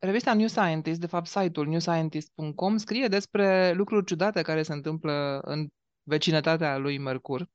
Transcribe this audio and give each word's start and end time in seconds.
Revista 0.00 0.34
New 0.34 0.46
Scientist, 0.46 1.00
de 1.00 1.06
fapt 1.06 1.26
site-ul 1.26 1.66
newscientist.com, 1.66 2.76
scrie 2.76 3.06
despre 3.06 3.72
lucruri 3.72 4.06
ciudate 4.06 4.42
care 4.42 4.62
se 4.62 4.72
întâmplă 4.72 5.40
în 5.44 5.68
vecinătatea 6.02 6.76
lui 6.76 6.98
Mercur. 6.98 7.48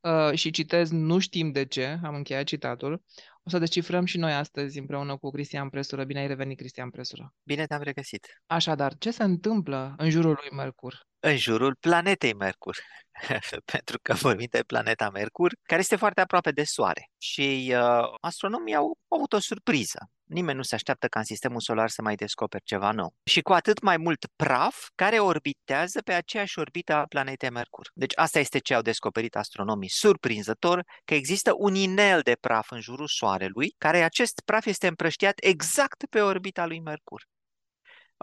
Uh, 0.00 0.34
și 0.34 0.50
citez, 0.50 0.90
nu 0.90 1.18
știm 1.18 1.52
de 1.52 1.64
ce, 1.64 1.98
am 2.04 2.14
încheiat 2.14 2.44
citatul. 2.44 3.02
O 3.42 3.50
să 3.50 3.58
descifrăm 3.58 4.04
și 4.04 4.18
noi 4.18 4.32
astăzi 4.32 4.78
împreună 4.78 5.16
cu 5.16 5.30
Cristian 5.30 5.68
Presură. 5.68 6.04
Bine 6.04 6.20
ai 6.20 6.26
revenit, 6.26 6.58
Cristian 6.58 6.90
Presură. 6.90 7.34
Bine 7.42 7.66
te-am 7.66 7.82
regăsit. 7.82 8.26
Așadar, 8.46 8.94
ce 8.98 9.10
se 9.10 9.22
întâmplă 9.22 9.94
în 9.96 10.10
jurul 10.10 10.38
lui 10.40 10.56
Mercur? 10.56 11.06
În 11.20 11.36
jurul 11.36 11.76
planetei 11.80 12.34
Mercur. 12.34 12.76
pentru 13.72 13.98
că 14.02 14.14
vorbim 14.14 14.46
de 14.50 14.62
planeta 14.66 15.10
Mercur, 15.10 15.52
care 15.62 15.80
este 15.80 15.96
foarte 15.96 16.20
aproape 16.20 16.50
de 16.50 16.64
Soare. 16.64 17.10
Și 17.18 17.74
uh, 17.76 18.08
astronomii 18.20 18.74
au 18.74 18.98
avut 19.08 19.32
o 19.32 19.38
surpriză. 19.38 20.10
Nimeni 20.24 20.56
nu 20.56 20.62
se 20.62 20.74
așteaptă 20.74 21.08
ca 21.08 21.18
în 21.18 21.24
sistemul 21.24 21.60
solar 21.60 21.88
să 21.88 22.02
mai 22.02 22.14
descoperi 22.14 22.62
ceva 22.64 22.90
nou. 22.90 23.14
Și 23.24 23.40
cu 23.40 23.52
atât 23.52 23.82
mai 23.82 23.96
mult 23.96 24.26
praf 24.36 24.88
care 24.94 25.18
orbitează 25.18 26.02
pe 26.02 26.12
aceeași 26.12 26.58
orbită 26.58 26.94
a 26.94 27.06
planetei 27.06 27.50
Mercur. 27.50 27.90
Deci 27.94 28.12
asta 28.14 28.38
este 28.38 28.58
ce 28.58 28.74
au 28.74 28.82
descoperit 28.82 29.36
astronomii. 29.36 29.88
Surprinzător 29.88 30.84
că 31.04 31.14
există 31.14 31.52
un 31.56 31.74
inel 31.74 32.20
de 32.20 32.36
praf 32.40 32.70
în 32.70 32.80
jurul 32.80 33.08
Soarelui, 33.08 33.74
care 33.78 34.02
acest 34.02 34.40
praf 34.44 34.66
este 34.66 34.86
împrăștiat 34.86 35.34
exact 35.36 36.04
pe 36.10 36.20
orbita 36.20 36.66
lui 36.66 36.80
Mercur. 36.80 37.22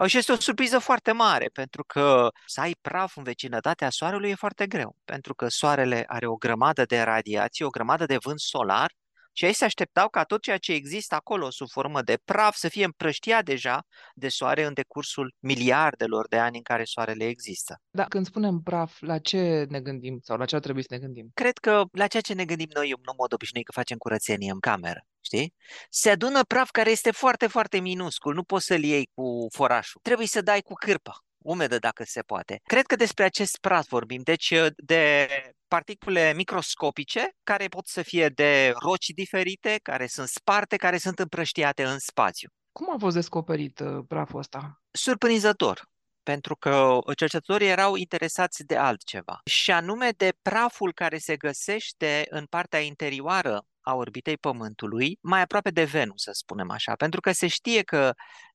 Și 0.06 0.18
este 0.18 0.32
o 0.32 0.36
surpriză 0.36 0.78
foarte 0.78 1.12
mare, 1.12 1.46
pentru 1.52 1.84
că 1.84 2.28
să 2.46 2.60
ai 2.60 2.76
praf 2.80 3.16
în 3.16 3.22
vecinătatea 3.22 3.90
Soarelui 3.90 4.30
e 4.30 4.34
foarte 4.34 4.66
greu, 4.66 4.96
pentru 5.04 5.34
că 5.34 5.48
Soarele 5.48 6.04
are 6.06 6.26
o 6.26 6.34
grămadă 6.34 6.84
de 6.84 7.00
radiație, 7.00 7.64
o 7.64 7.68
grămadă 7.68 8.06
de 8.06 8.16
vânt 8.16 8.40
solar 8.40 8.92
și 9.32 9.44
ei 9.44 9.52
se 9.52 9.64
așteptau 9.64 10.08
ca 10.08 10.24
tot 10.24 10.42
ceea 10.42 10.58
ce 10.58 10.72
există 10.72 11.14
acolo 11.14 11.50
sub 11.50 11.68
formă 11.68 12.02
de 12.02 12.18
praf 12.24 12.56
să 12.56 12.68
fie 12.68 12.84
împrăștiat 12.84 13.44
deja 13.44 13.84
de 14.14 14.28
soare 14.28 14.64
în 14.64 14.72
decursul 14.72 15.34
miliardelor 15.38 16.28
de 16.28 16.38
ani 16.38 16.56
în 16.56 16.62
care 16.62 16.84
soarele 16.84 17.26
există. 17.26 17.80
Da, 17.90 18.04
când 18.04 18.26
spunem 18.26 18.60
praf, 18.60 19.00
la 19.00 19.18
ce 19.18 19.66
ne 19.68 19.80
gândim 19.80 20.18
sau 20.22 20.36
la 20.36 20.44
ce 20.44 20.54
ar 20.54 20.60
trebui 20.60 20.82
să 20.82 20.88
ne 20.90 20.98
gândim? 20.98 21.30
Cred 21.34 21.58
că 21.58 21.82
la 21.92 22.06
ceea 22.06 22.22
ce 22.22 22.34
ne 22.34 22.44
gândim 22.44 22.68
noi 22.74 22.90
în 22.90 23.14
mod 23.16 23.32
obișnuit 23.32 23.66
că 23.66 23.72
facem 23.72 23.96
curățenie 23.96 24.50
în 24.50 24.60
cameră 24.60 25.06
știi? 25.24 25.54
Se 25.90 26.10
adună 26.10 26.44
praf 26.44 26.70
care 26.70 26.90
este 26.90 27.10
foarte, 27.10 27.46
foarte 27.46 27.78
minuscul, 27.78 28.34
nu 28.34 28.42
poți 28.42 28.66
să-l 28.66 28.82
iei 28.82 29.10
cu 29.14 29.46
forașul. 29.50 30.00
Trebuie 30.02 30.26
să 30.26 30.40
dai 30.40 30.60
cu 30.60 30.72
cârpa, 30.74 31.24
umedă 31.38 31.78
dacă 31.78 32.04
se 32.06 32.20
poate. 32.22 32.60
Cred 32.62 32.86
că 32.86 32.96
despre 32.96 33.24
acest 33.24 33.58
praf 33.58 33.88
vorbim, 33.88 34.22
deci 34.22 34.54
de 34.76 35.28
particule 35.76 36.32
microscopice 36.36 37.30
care 37.42 37.66
pot 37.66 37.86
să 37.86 38.02
fie 38.02 38.28
de 38.28 38.72
roci 38.78 39.06
diferite, 39.06 39.78
care 39.82 40.06
sunt 40.06 40.28
sparte, 40.28 40.76
care 40.76 40.98
sunt 40.98 41.18
împrăștiate 41.18 41.84
în 41.84 41.98
spațiu. 41.98 42.48
Cum 42.72 42.90
a 42.94 42.96
fost 42.98 43.14
descoperit 43.14 43.80
uh, 43.80 44.04
praful 44.08 44.38
ăsta? 44.38 44.82
Surprinzător 44.90 45.90
pentru 46.22 46.56
că 46.56 46.98
cercetătorii 47.16 47.68
erau 47.68 47.94
interesați 47.94 48.64
de 48.64 48.76
altceva, 48.76 49.40
și 49.44 49.70
anume 49.70 50.10
de 50.16 50.32
praful 50.42 50.92
care 50.92 51.18
se 51.18 51.36
găsește 51.36 52.26
în 52.28 52.44
partea 52.46 52.80
interioară 52.80 53.64
a 53.80 53.94
orbitei 53.94 54.36
Pământului, 54.36 55.18
mai 55.20 55.40
aproape 55.40 55.70
de 55.70 55.84
Venus, 55.84 56.22
să 56.22 56.30
spunem 56.32 56.70
așa, 56.70 56.94
pentru 56.94 57.20
că 57.20 57.32
se 57.32 57.46
știe 57.46 57.82
că 57.82 58.12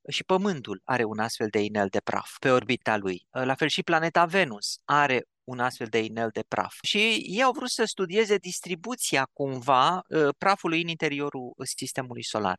și 0.09 0.23
Pământul 0.23 0.81
are 0.83 1.03
un 1.03 1.19
astfel 1.19 1.47
de 1.49 1.59
inel 1.59 1.87
de 1.87 1.99
praf 2.03 2.29
pe 2.39 2.49
orbita 2.51 2.97
lui. 2.97 3.27
La 3.29 3.55
fel 3.55 3.67
și 3.67 3.83
planeta 3.83 4.25
Venus 4.25 4.79
are 4.85 5.23
un 5.47 5.59
astfel 5.59 5.87
de 5.87 5.99
inel 5.99 6.29
de 6.33 6.43
praf. 6.47 6.75
Și 6.81 6.97
ei 7.27 7.43
au 7.43 7.51
vrut 7.51 7.69
să 7.69 7.83
studieze 7.85 8.35
distribuția 8.35 9.29
cumva 9.33 10.01
ă, 10.11 10.33
prafului 10.37 10.81
în 10.81 10.87
interiorul 10.87 11.53
sistemului 11.63 12.23
solar. 12.23 12.57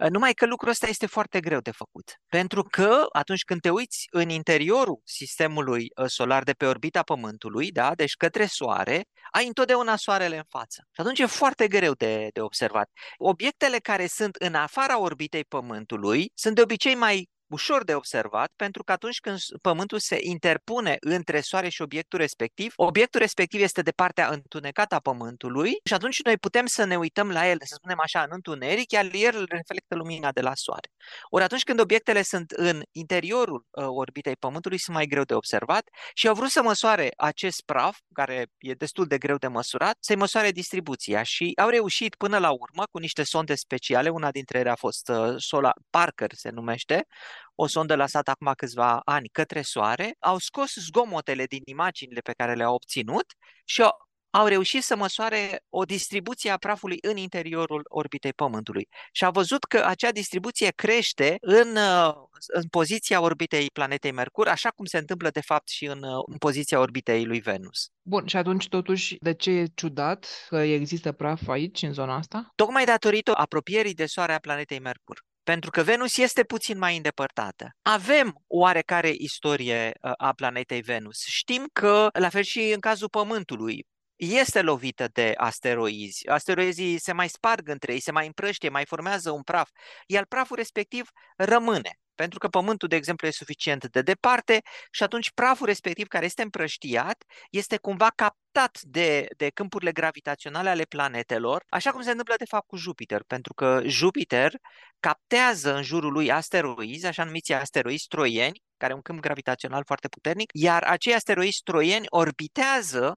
Ă, 0.00 0.08
numai 0.08 0.32
că 0.32 0.46
lucrul 0.46 0.70
ăsta 0.70 0.86
este 0.86 1.06
foarte 1.06 1.40
greu 1.40 1.60
de 1.60 1.70
făcut. 1.70 2.20
Pentru 2.28 2.62
că 2.62 3.06
atunci 3.12 3.44
când 3.44 3.60
te 3.60 3.70
uiți 3.70 4.06
în 4.10 4.28
interiorul 4.28 5.00
sistemului 5.04 5.90
ă, 5.96 6.06
solar 6.06 6.42
de 6.42 6.52
pe 6.52 6.66
orbita 6.66 7.02
Pământului, 7.02 7.70
da, 7.70 7.94
deci 7.94 8.14
către 8.14 8.46
Soare, 8.46 9.04
ai 9.30 9.46
întotdeauna 9.46 9.96
Soarele 9.96 10.36
în 10.36 10.46
față. 10.48 10.82
Și 10.92 11.00
atunci 11.00 11.18
e 11.18 11.26
foarte 11.26 11.68
greu 11.68 11.92
de, 11.92 12.28
de 12.32 12.40
observat. 12.40 12.90
Obiectele 13.16 13.78
care 13.78 14.06
sunt 14.06 14.34
în 14.36 14.54
afara 14.54 15.00
orbitei 15.00 15.44
Pământului 15.44 16.32
sunt 16.34 16.54
de 16.54 16.62
obicei 16.62 16.94
mai 16.94 17.28
ușor 17.52 17.84
de 17.84 17.94
observat, 17.94 18.52
pentru 18.56 18.84
că 18.84 18.92
atunci 18.92 19.20
când 19.20 19.38
Pământul 19.60 19.98
se 19.98 20.18
interpune 20.20 20.96
între 21.00 21.40
Soare 21.40 21.68
și 21.68 21.82
obiectul 21.82 22.18
respectiv, 22.18 22.72
obiectul 22.76 23.20
respectiv 23.20 23.60
este 23.60 23.82
de 23.82 23.90
partea 23.90 24.28
întunecată 24.28 24.94
a 24.94 24.98
Pământului 24.98 25.72
și 25.84 25.94
atunci 25.94 26.22
noi 26.22 26.38
putem 26.38 26.66
să 26.66 26.84
ne 26.84 26.96
uităm 26.96 27.30
la 27.30 27.48
el, 27.48 27.56
să 27.60 27.74
spunem 27.74 27.98
așa, 28.00 28.20
în 28.20 28.28
întuneric, 28.30 28.90
iar 28.90 29.08
el 29.12 29.44
reflectă 29.48 29.94
lumina 29.94 30.32
de 30.32 30.40
la 30.40 30.54
Soare. 30.54 30.90
Ori 31.28 31.44
atunci 31.44 31.62
când 31.62 31.80
obiectele 31.80 32.22
sunt 32.22 32.50
în 32.50 32.82
interiorul 32.92 33.66
uh, 33.70 33.84
orbitei 33.88 34.36
Pământului, 34.36 34.78
sunt 34.78 34.96
mai 34.96 35.06
greu 35.06 35.22
de 35.22 35.34
observat 35.34 35.88
și 36.14 36.28
au 36.28 36.34
vrut 36.34 36.50
să 36.50 36.62
măsoare 36.62 37.10
acest 37.16 37.62
praf, 37.64 37.98
care 38.14 38.46
e 38.58 38.72
destul 38.72 39.06
de 39.06 39.18
greu 39.18 39.36
de 39.36 39.46
măsurat, 39.46 39.96
să-i 40.00 40.16
măsoare 40.16 40.50
distribuția 40.50 41.22
și 41.22 41.52
au 41.56 41.68
reușit 41.68 42.14
până 42.14 42.38
la 42.38 42.50
urmă 42.50 42.84
cu 42.90 42.98
niște 42.98 43.22
sonde 43.22 43.54
speciale, 43.54 44.08
una 44.08 44.30
dintre 44.30 44.58
ele 44.58 44.70
a 44.70 44.74
fost 44.74 45.08
uh, 45.08 45.34
Solar 45.36 45.74
Parker 45.90 46.30
se 46.34 46.50
numește, 46.50 47.06
o 47.54 47.66
sondă 47.66 47.96
lăsată 47.96 48.30
acum 48.30 48.52
câțiva 48.56 49.00
ani 49.04 49.28
către 49.28 49.62
Soare, 49.62 50.16
au 50.18 50.38
scos 50.38 50.74
zgomotele 50.74 51.44
din 51.44 51.62
imaginile 51.64 52.20
pe 52.20 52.32
care 52.32 52.54
le-au 52.54 52.74
obținut 52.74 53.26
și 53.64 53.82
au, 53.82 53.90
au 54.30 54.46
reușit 54.46 54.82
să 54.82 54.96
măsoare 54.96 55.62
o 55.68 55.84
distribuție 55.84 56.50
a 56.50 56.56
prafului 56.56 56.98
în 57.00 57.16
interiorul 57.16 57.82
orbitei 57.88 58.32
Pământului. 58.32 58.88
Și 59.12 59.24
a 59.24 59.30
văzut 59.30 59.64
că 59.64 59.84
acea 59.86 60.10
distribuție 60.10 60.70
crește 60.70 61.36
în, 61.40 61.76
uh, 61.76 62.14
în 62.46 62.68
poziția 62.70 63.20
orbitei 63.20 63.66
planetei 63.72 64.12
Mercur, 64.12 64.48
așa 64.48 64.68
cum 64.68 64.84
se 64.84 64.98
întâmplă 64.98 65.30
de 65.30 65.40
fapt 65.40 65.68
și 65.68 65.84
în, 65.84 66.02
uh, 66.02 66.22
în 66.26 66.36
poziția 66.36 66.78
orbitei 66.78 67.24
lui 67.24 67.40
Venus. 67.40 67.88
Bun, 68.02 68.26
și 68.26 68.36
atunci 68.36 68.68
totuși 68.68 69.16
de 69.20 69.34
ce 69.34 69.50
e 69.50 69.66
ciudat 69.74 70.46
că 70.48 70.56
există 70.56 71.12
praf 71.12 71.48
aici, 71.48 71.82
în 71.82 71.92
zona 71.92 72.16
asta? 72.16 72.52
Tocmai 72.54 72.84
datorită 72.84 73.32
apropierii 73.34 73.94
de 73.94 74.06
soare 74.06 74.32
a 74.32 74.38
planetei 74.38 74.80
Mercur 74.80 75.22
pentru 75.42 75.70
că 75.70 75.82
Venus 75.82 76.16
este 76.16 76.44
puțin 76.44 76.78
mai 76.78 76.96
îndepărtată. 76.96 77.70
Avem 77.82 78.34
oarecare 78.46 79.12
istorie 79.16 79.92
uh, 80.00 80.12
a 80.16 80.32
planetei 80.32 80.80
Venus. 80.80 81.24
Știm 81.24 81.68
că, 81.72 82.08
la 82.12 82.28
fel 82.28 82.42
și 82.42 82.70
în 82.74 82.80
cazul 82.80 83.08
Pământului, 83.08 83.86
este 84.16 84.62
lovită 84.62 85.08
de 85.12 85.32
asteroizi. 85.36 86.28
Asteroizii 86.28 86.98
se 86.98 87.12
mai 87.12 87.28
sparg 87.28 87.68
între 87.68 87.92
ei, 87.92 88.00
se 88.00 88.10
mai 88.10 88.26
împrăștie, 88.26 88.68
mai 88.68 88.84
formează 88.86 89.30
un 89.30 89.42
praf, 89.42 89.68
iar 90.06 90.26
praful 90.26 90.56
respectiv 90.56 91.08
rămâne. 91.36 91.98
Pentru 92.14 92.38
că 92.38 92.48
Pământul, 92.48 92.88
de 92.88 92.96
exemplu, 92.96 93.26
e 93.26 93.30
suficient 93.30 93.86
de 93.86 94.02
departe 94.02 94.60
și 94.90 95.02
atunci 95.02 95.30
praful 95.30 95.66
respectiv 95.66 96.06
care 96.06 96.24
este 96.24 96.42
împrăștiat 96.42 97.24
este 97.50 97.76
cumva 97.76 98.08
captat 98.14 98.80
de, 98.82 99.26
de 99.36 99.50
câmpurile 99.50 99.92
gravitaționale 99.92 100.68
ale 100.68 100.82
planetelor, 100.84 101.64
așa 101.68 101.90
cum 101.90 102.02
se 102.02 102.10
întâmplă 102.10 102.34
de 102.38 102.44
fapt 102.44 102.66
cu 102.66 102.76
Jupiter, 102.76 103.22
pentru 103.26 103.54
că 103.54 103.82
Jupiter 103.84 104.52
captează 105.00 105.74
în 105.74 105.82
jurul 105.82 106.12
lui 106.12 106.30
asteroizi, 106.30 107.06
așa 107.06 107.24
numiți 107.24 107.52
asteroizi 107.52 108.06
troieni, 108.06 108.62
care 108.76 108.90
au 108.90 108.96
un 108.96 109.02
câmp 109.02 109.20
gravitațional 109.20 109.82
foarte 109.84 110.08
puternic, 110.08 110.50
iar 110.54 110.82
acei 110.82 111.14
asteroizi 111.14 111.60
troieni 111.62 112.06
orbitează 112.08 113.16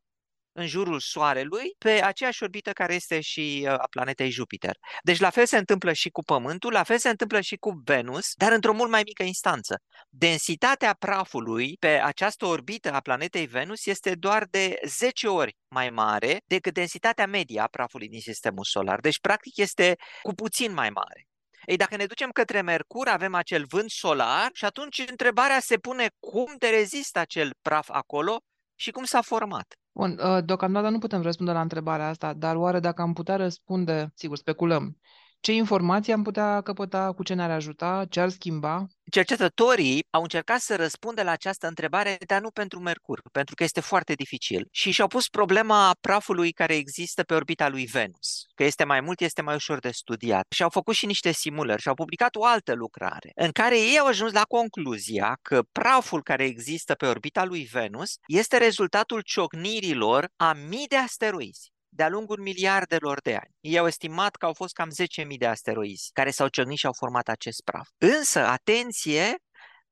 în 0.57 0.67
jurul 0.67 0.99
Soarelui 0.99 1.75
pe 1.77 2.03
aceeași 2.03 2.43
orbită 2.43 2.71
care 2.71 2.93
este 2.93 3.21
și 3.21 3.61
uh, 3.67 3.71
a 3.71 3.87
planetei 3.89 4.29
Jupiter. 4.29 4.77
Deci 5.03 5.19
la 5.19 5.29
fel 5.29 5.45
se 5.45 5.57
întâmplă 5.57 5.93
și 5.93 6.09
cu 6.09 6.23
Pământul, 6.23 6.71
la 6.71 6.83
fel 6.83 6.97
se 6.97 7.09
întâmplă 7.09 7.41
și 7.41 7.55
cu 7.55 7.81
Venus, 7.83 8.33
dar 8.33 8.51
într-o 8.51 8.73
mult 8.73 8.89
mai 8.89 9.01
mică 9.05 9.23
instanță. 9.23 9.81
Densitatea 10.09 10.95
prafului 10.99 11.75
pe 11.79 11.87
această 11.87 12.45
orbită 12.45 12.91
a 12.91 12.99
planetei 12.99 13.45
Venus 13.45 13.85
este 13.85 14.15
doar 14.15 14.45
de 14.49 14.79
10 14.85 15.27
ori 15.27 15.55
mai 15.67 15.89
mare 15.89 16.41
decât 16.45 16.73
densitatea 16.73 17.27
medie 17.27 17.59
a 17.59 17.67
prafului 17.67 18.07
din 18.07 18.21
sistemul 18.21 18.63
solar. 18.63 18.99
Deci 18.99 19.19
practic 19.19 19.57
este 19.57 19.95
cu 20.21 20.33
puțin 20.33 20.73
mai 20.73 20.89
mare. 20.89 21.27
Ei, 21.65 21.77
dacă 21.77 21.95
ne 21.95 22.05
ducem 22.05 22.29
către 22.29 22.61
Mercur, 22.61 23.07
avem 23.07 23.33
acel 23.33 23.65
vânt 23.65 23.89
solar 23.89 24.49
și 24.53 24.65
atunci 24.65 25.03
întrebarea 25.09 25.59
se 25.59 25.77
pune 25.77 26.07
cum 26.19 26.55
de 26.57 26.67
rezistă 26.67 27.19
acel 27.19 27.55
praf 27.61 27.89
acolo 27.89 28.41
și 28.75 28.91
cum 28.91 29.03
s-a 29.03 29.21
format. 29.21 29.65
Bun, 29.97 30.17
ă, 30.21 30.41
deocamdată 30.41 30.89
nu 30.89 30.99
putem 30.99 31.21
răspunde 31.21 31.51
la 31.51 31.61
întrebarea 31.61 32.07
asta, 32.07 32.33
dar 32.33 32.55
oare 32.55 32.79
dacă 32.79 33.01
am 33.01 33.13
putea 33.13 33.35
răspunde, 33.35 34.11
sigur, 34.15 34.37
speculăm, 34.37 34.97
ce 35.39 35.53
informații 35.53 36.13
am 36.13 36.23
putea 36.23 36.61
căpăta, 36.61 37.13
cu 37.13 37.23
ce 37.23 37.33
ne-ar 37.33 37.51
ajuta, 37.51 38.05
ce 38.09 38.19
ar 38.19 38.29
schimba? 38.29 38.87
Cercetătorii 39.11 40.05
au 40.09 40.21
încercat 40.21 40.59
să 40.59 40.75
răspundă 40.75 41.23
la 41.23 41.31
această 41.31 41.67
întrebare, 41.67 42.17
dar 42.25 42.41
nu 42.41 42.51
pentru 42.51 42.79
Mercur, 42.79 43.21
pentru 43.31 43.55
că 43.55 43.63
este 43.63 43.79
foarte 43.79 44.13
dificil. 44.13 44.67
Și 44.71 44.91
și-au 44.91 45.07
pus 45.07 45.27
problema 45.27 45.95
prafului 46.01 46.51
care 46.51 46.75
există 46.75 47.23
pe 47.23 47.33
orbita 47.33 47.69
lui 47.69 47.85
Venus, 47.85 48.45
că 48.55 48.63
este 48.63 48.83
mai 48.83 49.01
mult, 49.01 49.21
este 49.21 49.41
mai 49.41 49.55
ușor 49.55 49.79
de 49.79 49.91
studiat. 49.91 50.45
Și 50.49 50.63
au 50.63 50.69
făcut 50.69 50.95
și 50.95 51.05
niște 51.05 51.31
simulări 51.31 51.81
și 51.81 51.87
au 51.87 51.93
publicat 51.93 52.35
o 52.35 52.45
altă 52.45 52.73
lucrare, 52.73 53.31
în 53.35 53.51
care 53.51 53.79
ei 53.79 53.99
au 53.99 54.07
ajuns 54.07 54.31
la 54.31 54.43
concluzia 54.43 55.37
că 55.41 55.61
praful 55.71 56.23
care 56.23 56.43
există 56.43 56.93
pe 56.93 57.05
orbita 57.05 57.45
lui 57.45 57.63
Venus 57.71 58.15
este 58.27 58.57
rezultatul 58.57 59.21
ciocnirilor 59.21 60.29
a 60.35 60.53
mii 60.53 60.87
de 60.87 60.95
asteroizi 60.95 61.73
de-a 61.95 62.09
lungul 62.09 62.39
miliardelor 62.39 63.21
de 63.21 63.35
ani. 63.35 63.55
Ei 63.59 63.77
au 63.77 63.87
estimat 63.87 64.35
că 64.35 64.45
au 64.45 64.53
fost 64.53 64.73
cam 64.73 64.89
10.000 65.25 65.37
de 65.37 65.47
asteroizi 65.47 66.09
care 66.13 66.29
s-au 66.29 66.47
ciocnit 66.47 66.77
și 66.77 66.85
au 66.85 66.93
format 66.93 67.27
acest 67.27 67.61
praf. 67.63 67.89
Însă, 67.97 68.39
atenție, 68.39 69.35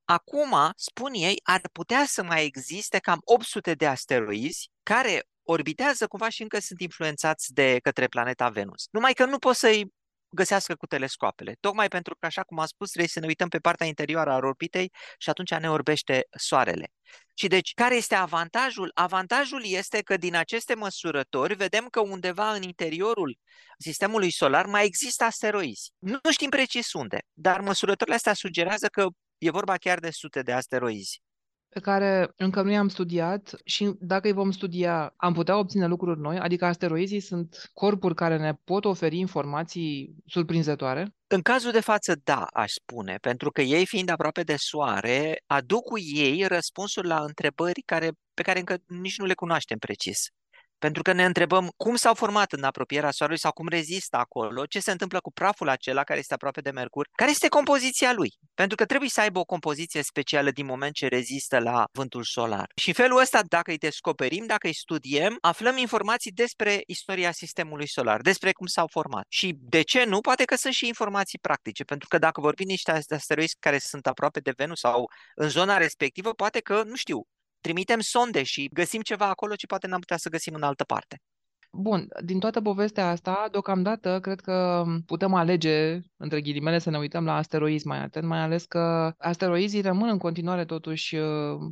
acum, 0.04 0.56
spun 0.76 1.12
ei, 1.14 1.40
ar 1.42 1.60
putea 1.72 2.04
să 2.06 2.22
mai 2.22 2.44
existe 2.44 2.98
cam 2.98 3.20
800 3.24 3.74
de 3.74 3.86
asteroizi 3.86 4.70
care 4.82 5.22
orbitează 5.42 6.06
cumva 6.06 6.28
și 6.28 6.42
încă 6.42 6.58
sunt 6.58 6.80
influențați 6.80 7.52
de 7.52 7.78
către 7.82 8.06
planeta 8.06 8.48
Venus. 8.48 8.86
Numai 8.90 9.12
că 9.12 9.24
nu 9.24 9.38
poți 9.38 9.58
să-i 9.58 9.92
găsească 10.34 10.74
cu 10.74 10.86
telescoapele. 10.86 11.56
Tocmai 11.60 11.88
pentru 11.88 12.16
că, 12.18 12.26
așa 12.26 12.42
cum 12.42 12.58
am 12.58 12.66
spus, 12.66 12.88
trebuie 12.88 13.08
să 13.08 13.20
ne 13.20 13.26
uităm 13.26 13.48
pe 13.48 13.58
partea 13.58 13.86
interioară 13.86 14.30
a 14.30 14.36
orbitei 14.36 14.92
și 15.18 15.30
atunci 15.30 15.54
ne 15.54 15.70
orbește 15.70 16.26
Soarele. 16.38 16.92
Și 17.34 17.46
deci, 17.46 17.72
care 17.74 17.94
este 17.94 18.14
avantajul? 18.14 18.90
Avantajul 18.94 19.62
este 19.64 20.02
că 20.02 20.16
din 20.16 20.34
aceste 20.36 20.74
măsurători 20.74 21.54
vedem 21.54 21.86
că 21.86 22.00
undeva 22.00 22.52
în 22.52 22.62
interiorul 22.62 23.38
sistemului 23.78 24.30
solar 24.30 24.66
mai 24.66 24.84
există 24.84 25.24
asteroizi. 25.24 25.92
Nu 25.98 26.18
știm 26.30 26.50
precis 26.50 26.92
unde, 26.92 27.18
dar 27.32 27.60
măsurătorile 27.60 28.16
astea 28.16 28.34
sugerează 28.34 28.88
că 28.88 29.06
e 29.38 29.50
vorba 29.50 29.76
chiar 29.76 29.98
de 29.98 30.10
sute 30.10 30.42
de 30.42 30.52
asteroizi 30.52 31.23
pe 31.74 31.80
care 31.80 32.32
încă 32.36 32.62
nu 32.62 32.70
i-am 32.70 32.88
studiat 32.88 33.54
și 33.64 33.92
dacă 34.00 34.26
îi 34.26 34.32
vom 34.32 34.50
studia, 34.50 35.14
am 35.16 35.32
putea 35.32 35.58
obține 35.58 35.86
lucruri 35.86 36.20
noi, 36.20 36.38
adică 36.38 36.64
asteroizii 36.64 37.20
sunt 37.20 37.70
corpuri 37.72 38.14
care 38.14 38.38
ne 38.38 38.52
pot 38.64 38.84
oferi 38.84 39.18
informații 39.18 40.14
surprinzătoare? 40.26 41.14
În 41.26 41.42
cazul 41.42 41.72
de 41.72 41.80
față, 41.80 42.14
da, 42.24 42.46
aș 42.52 42.72
spune, 42.72 43.16
pentru 43.20 43.50
că 43.50 43.62
ei, 43.62 43.86
fiind 43.86 44.08
aproape 44.08 44.42
de 44.42 44.54
Soare, 44.56 45.42
aduc 45.46 45.84
cu 45.84 45.98
ei 45.98 46.46
răspunsuri 46.46 47.06
la 47.06 47.20
întrebări 47.20 47.82
care, 47.82 48.10
pe 48.34 48.42
care 48.42 48.58
încă 48.58 48.76
nici 48.86 49.18
nu 49.18 49.24
le 49.24 49.34
cunoaștem 49.34 49.78
precis. 49.78 50.28
Pentru 50.84 51.02
că 51.02 51.12
ne 51.12 51.24
întrebăm 51.24 51.70
cum 51.76 51.96
s-au 51.96 52.14
format 52.14 52.52
în 52.52 52.62
apropierea 52.62 53.10
Soarelui 53.10 53.40
sau 53.40 53.52
cum 53.52 53.68
rezistă 53.68 54.16
acolo, 54.16 54.66
ce 54.66 54.80
se 54.80 54.90
întâmplă 54.90 55.20
cu 55.20 55.32
praful 55.32 55.68
acela 55.68 56.04
care 56.04 56.18
este 56.18 56.34
aproape 56.34 56.60
de 56.60 56.70
Mercur, 56.70 57.08
care 57.12 57.30
este 57.30 57.48
compoziția 57.48 58.12
lui. 58.12 58.32
Pentru 58.54 58.76
că 58.76 58.84
trebuie 58.84 59.08
să 59.08 59.20
aibă 59.20 59.38
o 59.38 59.44
compoziție 59.44 60.02
specială 60.02 60.50
din 60.50 60.66
moment 60.66 60.94
ce 60.94 61.06
rezistă 61.06 61.58
la 61.58 61.84
vântul 61.92 62.22
solar. 62.22 62.70
Și 62.76 62.88
în 62.88 62.94
felul 62.94 63.20
ăsta, 63.20 63.40
dacă 63.48 63.70
îi 63.70 63.78
descoperim, 63.78 64.46
dacă 64.46 64.66
îi 64.66 64.74
studiem, 64.74 65.38
aflăm 65.40 65.76
informații 65.76 66.30
despre 66.30 66.82
istoria 66.86 67.32
sistemului 67.32 67.88
solar, 67.88 68.20
despre 68.20 68.52
cum 68.52 68.66
s-au 68.66 68.86
format. 68.90 69.26
Și 69.28 69.56
de 69.60 69.82
ce 69.82 70.04
nu? 70.04 70.20
Poate 70.20 70.44
că 70.44 70.56
sunt 70.56 70.74
și 70.74 70.86
informații 70.86 71.38
practice, 71.38 71.84
pentru 71.84 72.08
că 72.08 72.18
dacă 72.18 72.40
vorbim 72.40 72.66
niște 72.66 72.90
asteroizi 73.10 73.56
care 73.58 73.78
sunt 73.78 74.06
aproape 74.06 74.40
de 74.40 74.52
Venus 74.56 74.78
sau 74.78 75.10
în 75.34 75.48
zona 75.48 75.76
respectivă, 75.76 76.32
poate 76.32 76.60
că, 76.60 76.82
nu 76.82 76.94
știu, 76.94 77.26
trimitem 77.66 78.00
sonde 78.00 78.42
și 78.42 78.70
găsim 78.72 79.00
ceva 79.00 79.28
acolo 79.28 79.54
ce 79.54 79.66
poate 79.66 79.86
n-am 79.86 80.00
putea 80.00 80.16
să 80.16 80.28
găsim 80.28 80.54
în 80.54 80.62
altă 80.62 80.84
parte. 80.84 81.16
Bun, 81.72 82.08
din 82.24 82.38
toată 82.38 82.60
povestea 82.60 83.08
asta, 83.08 83.48
deocamdată, 83.50 84.20
cred 84.20 84.40
că 84.40 84.84
putem 85.06 85.34
alege, 85.34 86.00
între 86.16 86.40
ghilimele, 86.40 86.78
să 86.78 86.90
ne 86.90 86.98
uităm 86.98 87.24
la 87.24 87.36
asteroizi 87.36 87.86
mai 87.86 87.98
atent, 87.98 88.26
mai 88.26 88.38
ales 88.38 88.64
că 88.64 89.12
asteroizii 89.18 89.80
rămân 89.80 90.08
în 90.08 90.18
continuare 90.18 90.64
totuși 90.64 91.16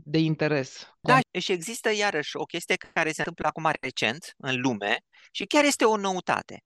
de 0.05 0.19
interes. 0.19 0.89
Da, 1.01 1.19
și 1.39 1.53
există 1.53 1.95
iarăși 1.95 2.37
o 2.37 2.45
chestie 2.45 2.77
care 2.93 3.11
se 3.11 3.19
întâmplă 3.19 3.47
acum 3.47 3.71
recent 3.81 4.35
în 4.37 4.61
lume 4.61 4.97
și 5.31 5.45
chiar 5.45 5.65
este 5.65 5.85
o 5.85 5.97
noutate. 5.97 6.63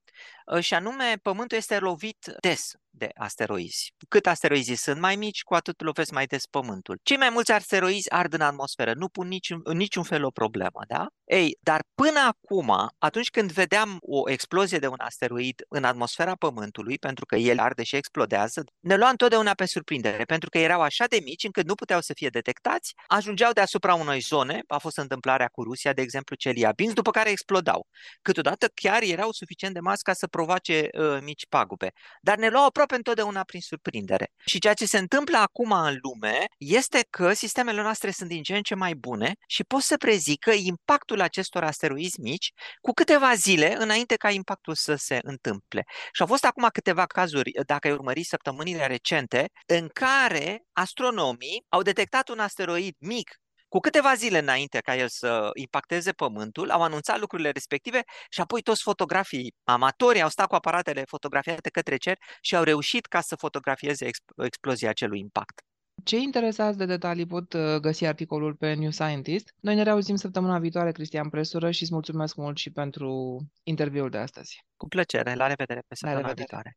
Și 0.60 0.74
anume, 0.74 1.18
Pământul 1.22 1.56
este 1.56 1.78
lovit 1.78 2.32
des 2.40 2.72
de 2.96 3.10
asteroizi. 3.14 3.94
Cât 4.08 4.26
asteroizii 4.26 4.76
sunt 4.76 5.00
mai 5.00 5.16
mici, 5.16 5.42
cu 5.42 5.54
atât 5.54 5.80
lovesc 5.80 6.10
mai 6.10 6.26
des 6.26 6.46
Pământul. 6.46 6.98
Cei 7.02 7.16
mai 7.16 7.30
mulți 7.30 7.52
asteroizi 7.52 8.10
ard 8.10 8.32
în 8.32 8.40
atmosferă, 8.40 8.94
nu 8.94 9.08
pun 9.08 9.28
niciun, 9.28 9.60
în 9.64 9.76
niciun 9.76 10.02
fel 10.02 10.24
o 10.24 10.30
problemă, 10.30 10.80
da? 10.88 11.06
Ei, 11.24 11.58
dar 11.60 11.82
până 11.94 12.18
acum, 12.18 12.90
atunci 12.98 13.30
când 13.30 13.52
vedeam 13.52 13.98
o 14.00 14.30
explozie 14.30 14.78
de 14.78 14.86
un 14.86 14.98
asteroid 14.98 15.62
în 15.68 15.84
atmosfera 15.84 16.34
Pământului, 16.34 16.98
pentru 16.98 17.26
că 17.26 17.36
el 17.36 17.58
arde 17.58 17.82
și 17.82 17.96
explodează, 17.96 18.64
ne 18.80 18.96
lua 18.96 19.08
întotdeauna 19.08 19.54
pe 19.54 19.66
surprindere, 19.66 20.24
pentru 20.24 20.48
că 20.48 20.58
erau 20.58 20.80
așa 20.80 21.04
de 21.06 21.20
mici 21.24 21.44
încât 21.44 21.66
nu 21.66 21.74
puteau 21.74 22.00
să 22.00 22.12
fie 22.12 22.28
detectați, 22.28 22.94
ajungeau 23.06 23.52
deasupra 23.52 23.94
unei 23.94 24.20
zone, 24.20 24.62
a 24.66 24.78
fost 24.78 24.96
întâmplarea 24.98 25.48
cu 25.48 25.62
Rusia, 25.62 25.92
de 25.92 26.02
exemplu, 26.02 26.36
Celiabinsk, 26.36 26.94
după 26.94 27.10
care 27.10 27.30
explodau. 27.30 27.86
Câteodată 28.22 28.68
chiar 28.74 29.02
erau 29.02 29.32
suficient 29.32 29.74
de 29.74 29.80
mari 29.80 29.98
ca 30.06 30.12
să 30.12 30.26
provoace 30.26 30.88
uh, 30.92 31.18
mici 31.22 31.46
pagube. 31.48 31.90
Dar 32.20 32.36
ne 32.36 32.48
luau 32.48 32.64
aproape 32.64 32.94
întotdeauna 32.94 33.42
prin 33.44 33.60
surprindere. 33.60 34.30
Și 34.44 34.58
ceea 34.58 34.74
ce 34.74 34.86
se 34.86 34.98
întâmplă 34.98 35.36
acum 35.36 35.72
în 35.72 35.96
lume 36.02 36.44
este 36.58 37.06
că 37.10 37.32
sistemele 37.32 37.82
noastre 37.82 38.10
sunt 38.10 38.28
din 38.28 38.42
ce 38.42 38.56
în 38.56 38.62
ce 38.62 38.74
mai 38.74 38.94
bune 38.94 39.34
și 39.46 39.64
pot 39.64 39.82
să 39.82 39.96
prezică 39.96 40.52
impactul 40.52 41.20
acestor 41.20 41.64
asteroizi 41.64 42.20
mici 42.20 42.52
cu 42.80 42.92
câteva 42.92 43.34
zile 43.34 43.76
înainte 43.78 44.16
ca 44.16 44.30
impactul 44.30 44.74
să 44.74 44.94
se 44.94 45.18
întâmple. 45.22 45.84
Și 46.12 46.20
au 46.22 46.26
fost 46.26 46.44
acum 46.44 46.68
câteva 46.72 47.06
cazuri, 47.06 47.50
dacă 47.66 47.86
ai 47.86 47.92
urmări 47.92 48.22
săptămânile 48.22 48.86
recente, 48.86 49.48
în 49.66 49.88
care 49.92 50.62
astronomii 50.72 51.64
au 51.68 51.82
detectat 51.82 52.28
un 52.28 52.38
asteroid 52.38 52.94
mic 52.98 53.40
cu 53.68 53.78
câteva 53.78 54.14
zile 54.14 54.38
înainte 54.38 54.78
ca 54.78 54.96
el 54.96 55.08
să 55.08 55.50
impacteze 55.54 56.12
Pământul, 56.12 56.70
au 56.70 56.82
anunțat 56.82 57.18
lucrurile 57.18 57.50
respective 57.50 58.02
și 58.30 58.40
apoi 58.40 58.62
toți 58.62 58.82
fotografii 58.82 59.54
amatori 59.64 60.22
au 60.22 60.28
stat 60.28 60.46
cu 60.46 60.54
aparatele 60.54 61.04
fotografiate 61.06 61.70
către 61.70 61.96
cer 61.96 62.18
și 62.40 62.56
au 62.56 62.62
reușit 62.62 63.06
ca 63.06 63.20
să 63.20 63.36
fotografieze 63.36 64.08
explozia 64.36 64.88
acelui 64.88 65.20
impact. 65.20 65.60
Cei 66.04 66.22
interesați 66.22 66.78
de 66.78 66.84
detalii 66.84 67.26
pot 67.26 67.52
uh, 67.52 67.76
găsi 67.80 68.06
articolul 68.06 68.54
pe 68.54 68.74
New 68.74 68.90
Scientist. 68.90 69.54
Noi 69.60 69.74
ne 69.74 69.82
reauzim 69.82 70.16
săptămâna 70.16 70.58
viitoare, 70.58 70.92
Cristian 70.92 71.28
Presură, 71.28 71.70
și 71.70 71.82
îți 71.82 71.92
mulțumesc 71.92 72.36
mult 72.36 72.56
și 72.56 72.70
pentru 72.70 73.38
interviul 73.62 74.10
de 74.10 74.18
astăzi. 74.18 74.64
Cu 74.76 74.88
plăcere. 74.88 75.34
La 75.34 75.46
revedere 75.46 75.82
pe 75.88 75.94
săptămâna 75.94 76.32
viitoare. 76.32 76.76